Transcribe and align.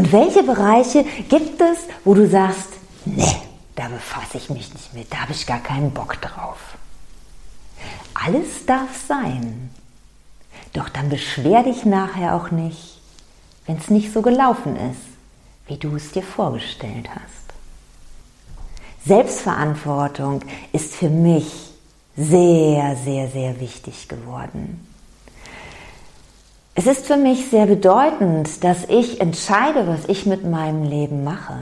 Und 0.00 0.12
welche 0.12 0.42
Bereiche 0.42 1.04
gibt 1.28 1.60
es, 1.60 1.80
wo 2.06 2.14
du 2.14 2.26
sagst, 2.26 2.68
nee, 3.04 3.36
da 3.76 3.86
befasse 3.88 4.38
ich 4.38 4.48
mich 4.48 4.72
nicht 4.72 4.94
mit, 4.94 5.12
da 5.12 5.18
habe 5.18 5.32
ich 5.32 5.46
gar 5.46 5.58
keinen 5.58 5.90
Bock 5.90 6.18
drauf. 6.22 6.56
Alles 8.14 8.64
darf 8.64 8.88
sein. 9.06 9.68
Doch 10.72 10.88
dann 10.88 11.10
beschwer 11.10 11.64
dich 11.64 11.84
nachher 11.84 12.34
auch 12.34 12.50
nicht, 12.50 12.98
wenn 13.66 13.76
es 13.76 13.90
nicht 13.90 14.10
so 14.10 14.22
gelaufen 14.22 14.74
ist, 14.76 15.02
wie 15.66 15.76
du 15.76 15.94
es 15.96 16.12
dir 16.12 16.22
vorgestellt 16.22 17.10
hast. 17.10 17.54
Selbstverantwortung 19.04 20.40
ist 20.72 20.94
für 20.94 21.10
mich 21.10 21.72
sehr, 22.16 22.96
sehr, 23.04 23.28
sehr 23.28 23.60
wichtig 23.60 24.08
geworden. 24.08 24.89
Es 26.80 26.86
ist 26.86 27.04
für 27.04 27.18
mich 27.18 27.50
sehr 27.50 27.66
bedeutend, 27.66 28.64
dass 28.64 28.86
ich 28.88 29.20
entscheide, 29.20 29.86
was 29.86 30.08
ich 30.08 30.24
mit 30.24 30.48
meinem 30.50 30.82
Leben 30.84 31.24
mache. 31.24 31.58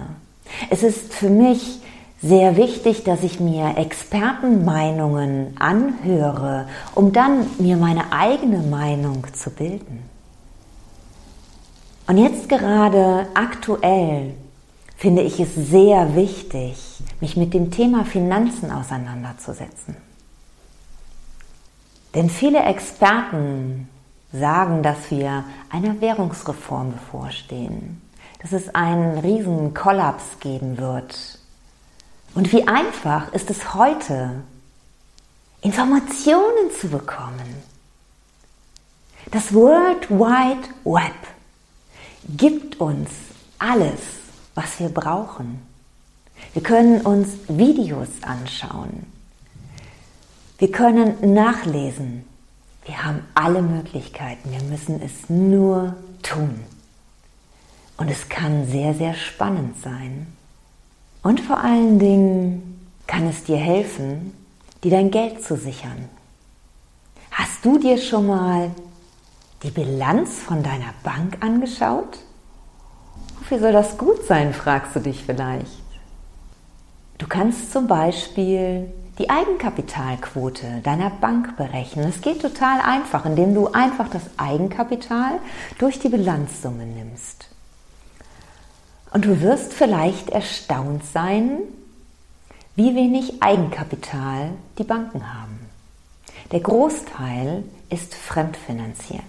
Es 0.71 0.85
ist 0.85 1.13
für 1.13 1.29
mich 1.29 1.81
sehr 2.23 2.57
wichtig, 2.57 3.03
dass 3.03 3.25
ich 3.25 3.41
mir 3.41 3.79
Expertenmeinungen 3.79 5.57
anhöre, 5.59 6.69
um 6.95 7.13
dann 7.13 7.49
mir 7.59 7.77
meine 7.77 8.13
eigene 8.13 8.59
Meinung 8.59 9.25
zu 9.33 9.51
bilden. 9.51 10.05
Und 12.07 12.19
jetzt 12.19 12.49
gerade 12.49 13.27
aktuell 13.35 14.35
finde 14.97 15.23
ich 15.23 15.41
es 15.41 15.53
sehr 15.53 16.15
wichtig, 16.15 16.77
mich 17.21 17.37
mit 17.37 17.55
dem 17.55 17.73
Thema 17.73 18.05
Finanzen 18.05 18.71
auseinanderzusetzen. 18.71 19.97
Denn 22.15 22.31
viele 22.31 22.61
Experten 22.61 23.89
sagen, 24.33 24.83
dass 24.83 25.11
wir 25.11 25.45
einer 25.71 26.01
Währungsreform 26.01 26.93
bevorstehen, 26.93 28.03
dass 28.41 28.53
es 28.53 28.75
einen 28.75 29.19
riesen 29.19 29.75
Kollaps 29.75 30.41
geben 30.41 30.79
wird. 30.79 31.39
Und 32.35 32.53
wie 32.53 32.67
einfach 32.69 33.33
ist 33.33 33.51
es 33.51 33.75
heute, 33.75 34.43
Informationen 35.61 36.71
zu 36.79 36.89
bekommen. 36.89 37.63
Das 39.31 39.53
World 39.53 40.09
Wide 40.09 40.69
Web 40.85 41.15
gibt 42.37 42.81
uns 42.81 43.11
alles, 43.59 44.01
was 44.55 44.79
wir 44.79 44.89
brauchen. 44.89 45.61
Wir 46.53 46.63
können 46.63 47.01
uns 47.01 47.31
Videos 47.49 48.09
anschauen. 48.23 49.07
Wir 50.59 50.71
können 50.71 51.35
nachlesen. 51.35 52.25
Wir 52.89 53.05
haben 53.05 53.23
alle 53.35 53.61
Möglichkeiten, 53.61 54.51
wir 54.51 54.63
müssen 54.63 55.03
es 55.03 55.29
nur 55.29 55.95
tun. 56.23 56.59
Und 57.99 58.11
es 58.11 58.31
kann 58.31 58.67
sehr, 58.67 58.95
sehr 58.95 59.13
spannend 59.13 59.79
sein. 59.83 60.27
Und 61.23 61.39
vor 61.39 61.63
allen 61.63 61.99
Dingen 61.99 62.89
kann 63.07 63.29
es 63.29 63.45
dir 63.45 63.59
helfen, 63.59 64.33
dir 64.83 64.91
dein 64.91 65.11
Geld 65.11 65.45
zu 65.45 65.59
sichern. 65.59 66.09
Hast 67.31 67.63
du 67.63 67.79
dir 67.79 67.99
schon 67.99 68.27
mal 68.27 68.71
die 69.63 69.71
Bilanz 69.71 70.39
von 70.39 70.63
deiner 70.63 70.95
Bank 71.03 71.37
angeschaut? 71.41 72.21
Wofür 73.39 73.59
soll 73.59 73.73
das 73.73 73.99
gut 73.99 74.25
sein, 74.27 74.55
fragst 74.55 74.97
du 74.97 75.01
dich 75.01 75.25
vielleicht. 75.25 75.83
Du 77.19 77.27
kannst 77.27 77.71
zum 77.71 77.87
Beispiel 77.87 78.91
die 79.19 79.31
Eigenkapitalquote 79.31 80.81
deiner 80.85 81.11
Bank 81.11 81.57
berechnen. 81.57 82.09
Es 82.09 82.21
geht 82.21 82.41
total 82.41 82.81
einfach, 82.81 83.25
indem 83.25 83.55
du 83.55 83.69
einfach 83.69 84.09
das 84.09 84.23
Eigenkapital 84.37 85.41
durch 85.79 85.99
die 85.99 86.09
Bilanzsumme 86.09 86.87
nimmst. 86.87 87.49
Und 89.13 89.25
du 89.25 89.41
wirst 89.41 89.73
vielleicht 89.73 90.31
erstaunt 90.31 91.05
sein, 91.05 91.61
wie 92.77 92.95
wenig 92.95 93.43
Eigenkapital 93.43 94.51
die 94.79 94.85
Banken 94.85 95.35
haben. 95.35 95.59
Der 96.53 96.61
Großteil 96.61 97.65
ist 97.91 98.15
fremdfinanziert. 98.15 99.23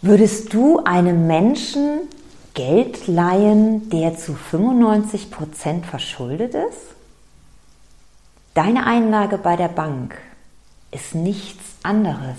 Würdest 0.00 0.54
du 0.54 0.82
einem 0.84 1.26
Menschen 1.26 2.08
Geld 2.54 3.06
leihen, 3.06 3.90
der 3.90 4.16
zu 4.16 4.34
95 4.34 5.30
Prozent 5.30 5.84
verschuldet 5.84 6.54
ist? 6.54 6.95
Deine 8.56 8.86
Einlage 8.86 9.36
bei 9.36 9.54
der 9.54 9.68
Bank 9.68 10.16
ist 10.90 11.14
nichts 11.14 11.62
anderes. 11.82 12.38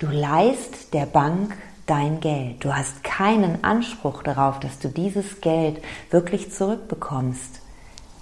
Du 0.00 0.08
leist 0.08 0.92
der 0.92 1.06
Bank 1.06 1.56
dein 1.86 2.18
Geld. 2.18 2.64
Du 2.64 2.74
hast 2.74 3.04
keinen 3.04 3.62
Anspruch 3.62 4.24
darauf, 4.24 4.58
dass 4.58 4.80
du 4.80 4.88
dieses 4.88 5.40
Geld 5.40 5.80
wirklich 6.10 6.50
zurückbekommst, 6.50 7.60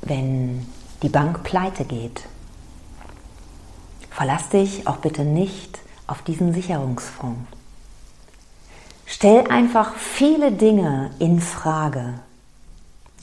wenn 0.02 0.66
die 1.02 1.08
Bank 1.08 1.42
pleite 1.42 1.86
geht. 1.86 2.24
Verlass 4.10 4.50
dich 4.50 4.86
auch 4.86 4.98
bitte 4.98 5.24
nicht 5.24 5.78
auf 6.06 6.20
diesen 6.20 6.52
Sicherungsfonds. 6.52 7.48
Stell 9.06 9.46
einfach 9.48 9.94
viele 9.94 10.52
Dinge 10.52 11.12
in 11.18 11.40
Frage. 11.40 12.20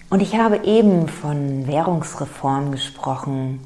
Und 0.09 0.23
ich 0.23 0.35
habe 0.35 0.63
eben 0.63 1.07
von 1.07 1.67
Währungsreform 1.67 2.71
gesprochen, 2.71 3.59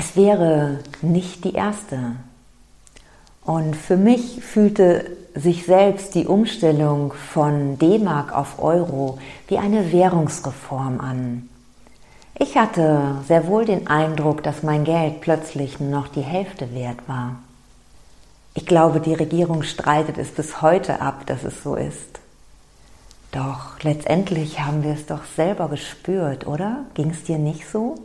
es 0.00 0.16
wäre 0.16 0.78
nicht 1.02 1.44
die 1.44 1.52
erste. 1.52 2.16
Und 3.44 3.76
für 3.76 3.98
mich 3.98 4.42
fühlte 4.42 5.14
sich 5.34 5.66
selbst 5.66 6.14
die 6.14 6.26
Umstellung 6.26 7.12
von 7.12 7.78
D-Mark 7.78 8.34
auf 8.34 8.62
Euro 8.62 9.18
wie 9.48 9.58
eine 9.58 9.92
Währungsreform 9.92 11.00
an. 11.00 11.50
Ich 12.38 12.56
hatte 12.56 13.16
sehr 13.28 13.46
wohl 13.46 13.66
den 13.66 13.88
Eindruck, 13.88 14.42
dass 14.42 14.62
mein 14.62 14.84
Geld 14.84 15.20
plötzlich 15.20 15.80
nur 15.80 15.90
noch 15.90 16.08
die 16.08 16.22
Hälfte 16.22 16.74
wert 16.74 17.06
war. 17.06 17.36
Ich 18.54 18.64
glaube, 18.64 19.00
die 19.00 19.14
Regierung 19.14 19.62
streitet 19.62 20.16
es 20.16 20.30
bis 20.30 20.62
heute 20.62 21.02
ab, 21.02 21.26
dass 21.26 21.44
es 21.44 21.62
so 21.62 21.74
ist. 21.74 22.20
Doch 23.32 23.78
letztendlich 23.82 24.60
haben 24.60 24.82
wir 24.82 24.94
es 24.94 25.04
doch 25.04 25.24
selber 25.36 25.68
gespürt, 25.68 26.46
oder? 26.46 26.86
Ging 26.94 27.10
es 27.10 27.24
dir 27.24 27.36
nicht 27.36 27.68
so? 27.68 27.96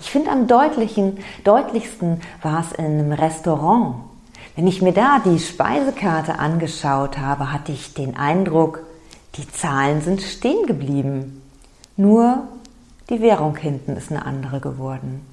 Ich 0.00 0.10
finde 0.10 0.30
am 0.30 0.46
deutlichen, 0.46 1.18
deutlichsten 1.44 2.20
war 2.42 2.60
es 2.60 2.72
in 2.72 2.84
einem 2.84 3.12
Restaurant. 3.12 3.96
Wenn 4.56 4.66
ich 4.66 4.82
mir 4.82 4.92
da 4.92 5.20
die 5.24 5.38
Speisekarte 5.38 6.38
angeschaut 6.38 7.18
habe, 7.18 7.52
hatte 7.52 7.72
ich 7.72 7.94
den 7.94 8.16
Eindruck, 8.16 8.80
die 9.36 9.50
Zahlen 9.50 10.02
sind 10.02 10.20
stehen 10.20 10.66
geblieben. 10.66 11.42
Nur 11.96 12.48
die 13.08 13.20
Währung 13.20 13.56
hinten 13.56 13.96
ist 13.96 14.10
eine 14.10 14.26
andere 14.26 14.60
geworden. 14.60 15.26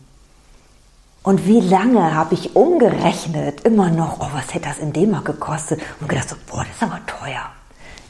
Und 1.22 1.46
wie 1.46 1.60
lange 1.60 2.16
habe 2.16 2.34
ich 2.34 2.56
umgerechnet, 2.56 3.62
immer 3.62 3.90
noch, 3.90 4.20
oh, 4.20 4.30
was 4.34 4.54
hätte 4.54 4.70
das 4.70 4.80
in 4.80 4.94
D-Mark 4.94 5.26
gekostet? 5.26 5.82
Und 6.00 6.08
gedacht 6.08 6.30
so, 6.30 6.36
boah, 6.50 6.64
das 6.64 6.76
ist 6.76 6.84
aber 6.84 7.06
teuer. 7.06 7.50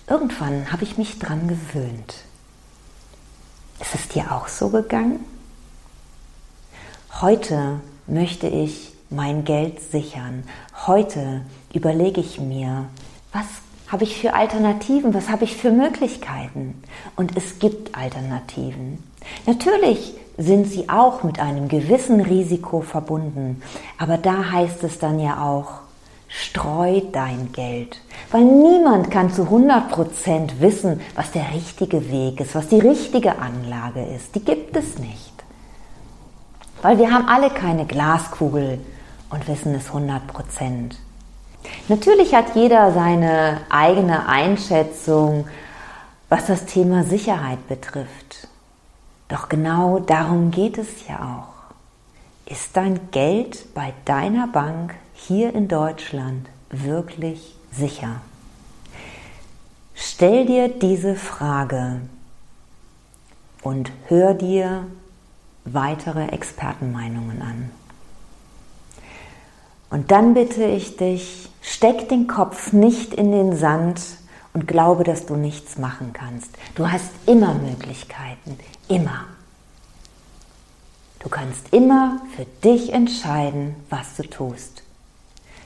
Irgendwann 0.07 0.71
habe 0.71 0.83
ich 0.83 0.97
mich 0.97 1.17
dran 1.17 1.47
gewöhnt. 1.47 2.15
Ist 3.79 3.95
es 3.95 4.07
dir 4.09 4.31
auch 4.31 4.47
so 4.47 4.69
gegangen? 4.69 5.25
Heute 7.21 7.81
möchte 8.07 8.47
ich 8.47 8.93
mein 9.09 9.43
Geld 9.43 9.81
sichern. 9.91 10.45
Heute 10.87 11.41
überlege 11.73 12.21
ich 12.21 12.39
mir, 12.39 12.85
was 13.33 13.43
habe 13.89 14.05
ich 14.05 14.21
für 14.21 14.33
Alternativen, 14.33 15.13
was 15.13 15.27
habe 15.27 15.43
ich 15.43 15.57
für 15.57 15.71
Möglichkeiten. 15.71 16.81
Und 17.17 17.35
es 17.35 17.59
gibt 17.59 17.93
Alternativen. 17.93 19.03
Natürlich 19.45 20.13
sind 20.37 20.67
sie 20.67 20.87
auch 20.87 21.23
mit 21.23 21.41
einem 21.41 21.67
gewissen 21.67 22.21
Risiko 22.21 22.79
verbunden, 22.79 23.61
aber 23.97 24.17
da 24.17 24.53
heißt 24.53 24.81
es 24.85 24.97
dann 24.97 25.19
ja 25.19 25.43
auch, 25.43 25.81
streu 26.29 27.01
dein 27.11 27.51
Geld, 27.51 27.99
weil 28.31 28.45
niemand 28.45 29.11
kann 29.11 29.29
zu 29.29 29.41
100% 29.41 30.61
wissen, 30.61 31.01
was 31.15 31.31
der 31.31 31.53
richtige 31.53 32.09
Weg 32.11 32.39
ist, 32.39 32.55
was 32.55 32.69
die 32.69 32.79
richtige 32.79 33.39
Anlage 33.39 34.05
ist. 34.05 34.35
Die 34.35 34.45
gibt 34.45 34.77
es 34.77 34.99
nicht. 34.99 35.28
Weil 36.81 36.97
wir 36.97 37.11
haben 37.11 37.27
alle 37.27 37.49
keine 37.49 37.85
Glaskugel 37.85 38.79
und 39.29 39.47
wissen 39.47 39.75
es 39.75 39.87
100 39.87 40.27
Prozent. 40.27 40.99
Natürlich 41.87 42.33
hat 42.33 42.55
jeder 42.55 42.93
seine 42.93 43.61
eigene 43.69 44.27
Einschätzung, 44.27 45.47
was 46.29 46.45
das 46.45 46.65
Thema 46.65 47.03
Sicherheit 47.03 47.67
betrifft. 47.67 48.47
Doch 49.27 49.49
genau 49.49 49.99
darum 49.99 50.51
geht 50.51 50.77
es 50.77 50.87
ja 51.07 51.17
auch. 51.17 52.51
Ist 52.51 52.75
dein 52.77 53.11
Geld 53.11 53.73
bei 53.75 53.93
deiner 54.05 54.47
Bank 54.47 54.95
hier 55.13 55.53
in 55.53 55.67
Deutschland 55.67 56.47
wirklich 56.69 57.55
sicher? 57.71 58.21
Stell 59.93 60.45
dir 60.45 60.69
diese 60.69 61.15
Frage 61.15 62.01
und 63.61 63.91
hör 64.07 64.33
dir 64.33 64.87
weitere 65.73 66.27
Expertenmeinungen 66.27 67.41
an. 67.41 67.69
Und 69.89 70.11
dann 70.11 70.33
bitte 70.33 70.65
ich 70.65 70.97
dich, 70.97 71.49
steck 71.61 72.09
den 72.09 72.27
Kopf 72.27 72.73
nicht 72.73 73.13
in 73.13 73.31
den 73.31 73.57
Sand 73.57 74.01
und 74.53 74.67
glaube, 74.67 75.03
dass 75.03 75.25
du 75.25 75.35
nichts 75.35 75.77
machen 75.77 76.13
kannst. 76.13 76.51
Du 76.75 76.91
hast 76.91 77.11
immer 77.25 77.53
Möglichkeiten, 77.55 78.57
immer. 78.87 79.25
Du 81.19 81.29
kannst 81.29 81.73
immer 81.73 82.21
für 82.35 82.45
dich 82.63 82.93
entscheiden, 82.93 83.75
was 83.89 84.15
du 84.15 84.23
tust. 84.23 84.83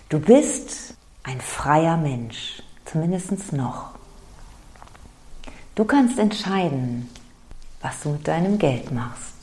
Du 0.09 0.19
bist 0.19 0.95
ein 1.23 1.39
freier 1.41 1.97
Mensch, 1.97 2.61
zumindest 2.85 3.53
noch. 3.53 3.91
Du 5.75 5.85
kannst 5.85 6.19
entscheiden, 6.19 7.09
was 7.81 8.01
du 8.01 8.09
mit 8.09 8.27
deinem 8.27 8.57
Geld 8.57 8.91
machst. 8.91 9.33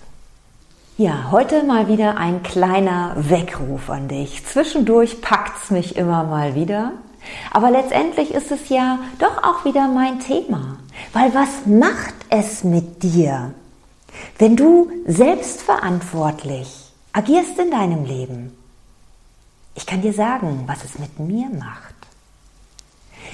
Ja, 1.01 1.31
heute 1.31 1.63
mal 1.63 1.89
wieder 1.89 2.19
ein 2.19 2.43
kleiner 2.43 3.15
Weckruf 3.17 3.89
an 3.89 4.09
dich. 4.09 4.45
Zwischendurch 4.45 5.23
packt's 5.23 5.71
mich 5.71 5.97
immer 5.97 6.25
mal 6.25 6.55
wieder. 6.55 6.93
Aber 7.51 7.71
letztendlich 7.71 8.35
ist 8.35 8.53
es 8.53 8.69
ja 8.69 8.99
doch 9.19 9.43
auch 9.43 9.65
wieder 9.65 9.89
mein 9.89 10.21
Thema. 10.21 10.77
Weil 11.15 11.33
was 11.33 11.65
macht 11.65 12.13
es 12.29 12.65
mit 12.65 13.03
dir, 13.03 13.55
wenn 14.37 14.57
du 14.57 14.91
selbstverantwortlich 15.07 16.93
agierst 17.15 17.59
in 17.59 17.71
deinem 17.71 18.05
Leben? 18.05 18.55
Ich 19.75 19.87
kann 19.87 20.03
dir 20.03 20.13
sagen, 20.13 20.65
was 20.67 20.85
es 20.85 20.99
mit 20.99 21.19
mir 21.19 21.49
macht. 21.49 21.95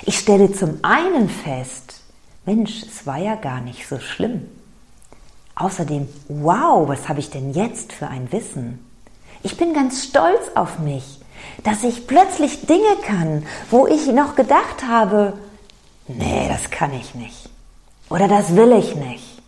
Ich 0.05 0.21
stelle 0.21 0.53
zum 0.53 0.79
einen 0.83 1.29
fest, 1.29 2.01
Mensch, 2.45 2.85
es 2.85 3.05
war 3.07 3.19
ja 3.19 3.35
gar 3.35 3.61
nicht 3.61 3.89
so 3.89 3.99
schlimm. 3.99 4.43
Außerdem, 5.57 6.07
wow, 6.29 6.87
was 6.87 7.09
habe 7.09 7.21
ich 7.21 7.31
denn 7.31 7.53
jetzt 7.53 7.93
für 7.93 8.09
ein 8.09 8.31
Wissen? 8.31 8.79
Ich 9.43 9.57
bin 9.57 9.73
ganz 9.73 10.05
stolz 10.05 10.51
auf 10.55 10.79
mich, 10.79 11.21
dass 11.65 11.83
ich 11.83 12.07
plötzlich 12.07 12.67
Dinge 12.67 12.97
kann, 13.03 13.47
wo 13.71 13.87
ich 13.87 14.07
noch 14.09 14.37
gedacht 14.37 14.85
habe, 14.87 15.33
nee, 16.09 16.47
das 16.49 16.71
kann 16.71 16.93
ich 16.93 17.15
nicht. 17.15 17.49
Oder 18.11 18.29
das 18.29 18.55
will 18.55 18.73
ich 18.73 18.95
nicht. 18.97 19.43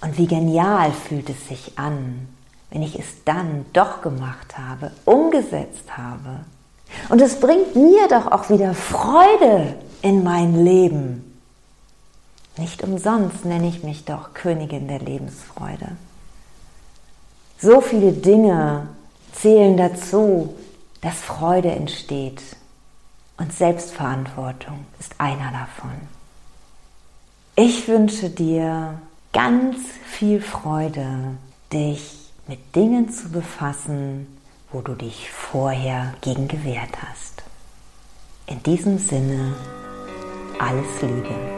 Und 0.00 0.16
wie 0.16 0.28
genial 0.28 0.92
fühlt 0.92 1.28
es 1.28 1.48
sich 1.48 1.76
an, 1.76 2.28
wenn 2.70 2.82
ich 2.82 2.96
es 2.96 3.24
dann 3.24 3.66
doch 3.72 4.00
gemacht 4.00 4.56
habe, 4.56 4.92
umgesetzt 5.04 5.96
habe. 5.96 6.44
Und 7.08 7.20
es 7.20 7.40
bringt 7.40 7.74
mir 7.74 8.06
doch 8.08 8.30
auch 8.30 8.48
wieder 8.48 8.74
Freude 8.74 9.74
in 10.02 10.22
mein 10.22 10.64
Leben. 10.64 11.27
Nicht 12.58 12.82
umsonst 12.82 13.44
nenne 13.44 13.68
ich 13.68 13.84
mich 13.84 14.04
doch 14.04 14.34
Königin 14.34 14.88
der 14.88 14.98
Lebensfreude. 14.98 15.96
So 17.58 17.80
viele 17.80 18.12
Dinge 18.12 18.88
zählen 19.32 19.76
dazu, 19.76 20.54
dass 21.00 21.14
Freude 21.14 21.70
entsteht. 21.70 22.42
Und 23.36 23.52
Selbstverantwortung 23.52 24.86
ist 24.98 25.14
einer 25.18 25.52
davon. 25.52 25.92
Ich 27.54 27.86
wünsche 27.86 28.30
dir 28.30 29.00
ganz 29.32 29.76
viel 30.04 30.40
Freude, 30.40 31.36
dich 31.72 32.32
mit 32.48 32.74
Dingen 32.74 33.10
zu 33.10 33.28
befassen, 33.28 34.26
wo 34.72 34.80
du 34.80 34.94
dich 34.94 35.30
vorher 35.30 36.14
gegen 36.20 36.48
gewehrt 36.48 36.96
hast. 37.08 37.42
In 38.46 38.62
diesem 38.62 38.98
Sinne, 38.98 39.54
alles 40.58 41.02
Liebe. 41.02 41.57